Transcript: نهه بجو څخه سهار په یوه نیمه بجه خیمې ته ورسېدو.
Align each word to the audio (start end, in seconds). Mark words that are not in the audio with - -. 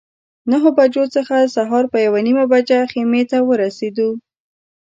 نهه 0.51 0.69
بجو 0.77 1.03
څخه 1.15 1.35
سهار 1.55 1.83
په 1.91 1.97
یوه 2.05 2.19
نیمه 2.27 2.45
بجه 2.53 2.79
خیمې 2.91 3.23
ته 3.31 3.37
ورسېدو. 3.47 4.09